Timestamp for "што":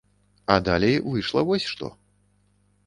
1.75-1.93